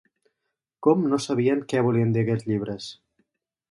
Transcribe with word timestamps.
Com 0.87 1.05
no 1.13 1.21
sabien 1.27 1.63
què 1.69 1.87
volien 1.91 2.19
dir 2.19 2.27
aquells 2.27 2.53
llibres 2.53 2.93